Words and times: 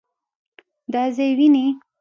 دا 0.93 1.03
ځای 1.15 1.31
وينې؟ 1.37 1.65